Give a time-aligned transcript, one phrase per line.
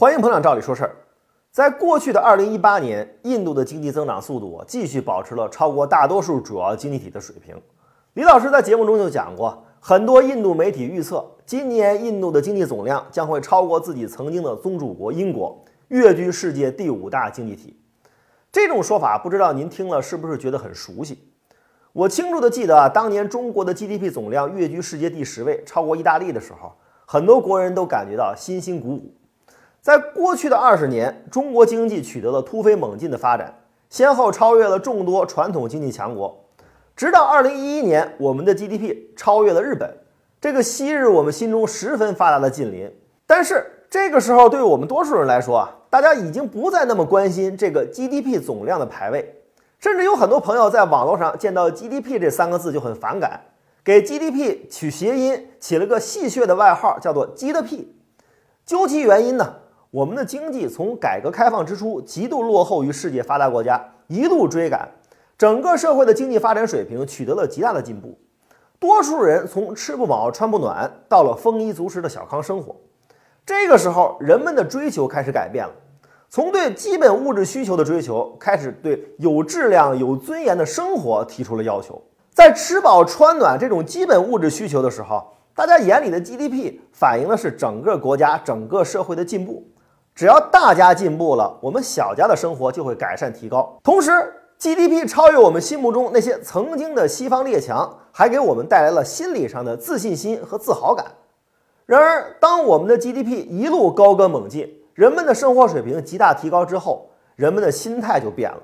[0.00, 0.96] 欢迎捧场，照理说事儿。
[1.50, 7.54] 在过去的2018年，印度的经济增长速度继续保持了超过大多数主要经济体的水平。
[8.14, 17.78] 李老师在节目中就讲过，很多印度媒体预测，今年印度的经济总量将会超过自己曾经的宗主国英国，跃居世界第五大经济体。
[18.50, 21.18] 这种说法，不知道您听了是不是觉得很熟悉？
[21.92, 26.72] 我清楚的记得啊，当年中国的 GDP 总量跃居世界第十位，超过意大利的时候，
[27.04, 29.12] 很多国人都感觉到欣欣鼓舞。
[29.82, 36.44] 在过去的二十年，中国经济取得了突飞猛进的发展，先后超越了众多传统经济强国。
[36.94, 39.90] 直到二零一一年，我们的 GDP 超越了日本，
[40.38, 42.92] 这个昔日我们心中十分发达的近邻。
[43.26, 49.34] 但是这个时候，对我们多数人来说啊，大家已经不再那么关心这个 GDP 总量的排位，
[49.78, 53.40] 甚至有很多朋友在网络上见到 GDP 这三个字就很反感，
[53.82, 57.96] 给 GDP 取谐音，起了个戏谑的外号，叫做“鸡的屁”。
[58.66, 59.54] 究其原因呢？
[59.90, 64.88] 我们的经济从改革开放之初极度落后于世界发达国家，一路追赶，
[65.36, 68.16] 整个社会的经济发展水平取得了极大的进步。
[68.78, 72.76] 多数人从吃不饱穿不暖到了丰衣足食的小康生活。
[73.44, 75.72] 这个时候，人们的追求开始改变了，
[76.28, 82.00] 从对基本物质需求的追求，开始对有质量、有尊严的生活提出了要求。
[82.32, 89.66] 在吃饱穿暖这种基本物质需求的时候，大家眼里的 GDP 反映的是整个国家、整个社会的进步。
[90.20, 93.74] 只要大家进步了，我们小家的生活就会改善提高。
[93.82, 94.10] 同时
[94.58, 101.06] ，GDP 超越我们心目中那些曾经的西方列强，还给我们带来了心理上的自信心和自豪感。
[101.86, 108.58] 然而，当我们的 GDP 一路高歌猛进，人们的生活水平极大提高之后，人们的心态就变了。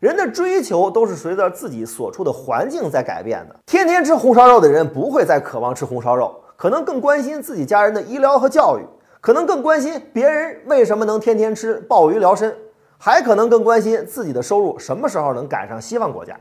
[0.00, 3.54] 人的追求都是随着自己所处的环境在改变的。
[3.66, 8.82] 天天吃红烧肉的人不会再渴望吃红烧肉，可能更关心自己家人的医疗和教育。
[9.20, 12.56] 可能更关心别人为什么能天天吃鲍鱼疗身，
[12.96, 16.38] 还可能更关心自己的收入什么时候能赶上西方国家，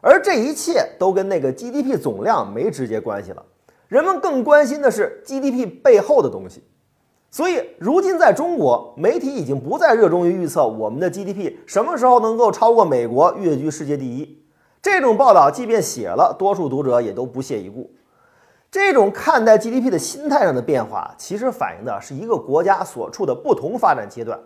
[0.00, 3.44] 而这一切都跟那个 GDP 总量没直接关系了。
[3.88, 6.64] 人们更关心的是 GDP 背后的东西。
[7.32, 14.42] 所以，如今在中国，媒体已经不再热衷于预测我们的 GDP 什么时候能够超过美国，跃居世界第一。
[14.82, 17.88] 这种报道即便写了，多数读者也都不屑一顾。
[18.70, 24.38] 这种看待 GDP 的心态上的变化，其实反映的是一个国家所处的不同发展阶段。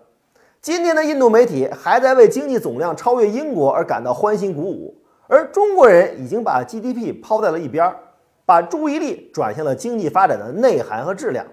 [0.62, 4.96] 今天的印度媒体还在为经济总量超越英国而感到欢欣鼓舞，
[5.26, 7.94] 而中国人已经把 GDP 抛在了一边，
[8.46, 11.44] 把注意力转向了经济发展的内涵和质量。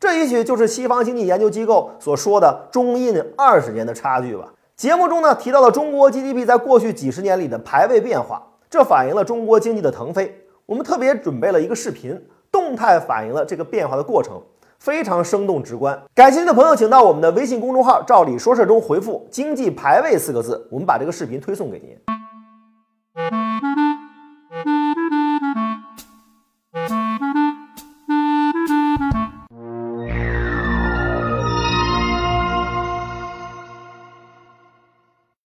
[0.00, 4.50] 这也许就是西方经济研究机构所说的中印二十年的差距吧。
[4.76, 10.40] 节目中呢提到了中国 GDP 在过去几十年里的排位变化，这反映了中国经济的腾飞。
[10.66, 12.18] 我们特别准备了一个视频，
[12.50, 14.40] 动态反映了这个变化的过程，
[14.78, 16.02] 非常生动直观。
[16.14, 22.13] 感兴趣的朋友，请到我们的微信公众号“照理说事”中回复“经济排位”四个字，我们把这个视频推送给您。